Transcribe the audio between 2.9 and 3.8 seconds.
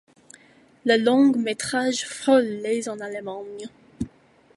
Allemagne.